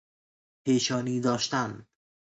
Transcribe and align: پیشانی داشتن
پیشانی 0.65 1.19
داشتن 1.19 1.87